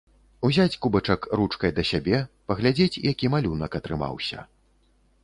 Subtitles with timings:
[0.47, 2.21] Узяць кубачак ручкай да сябе,
[2.53, 4.39] паглядзець, які малюнак атрымаўся.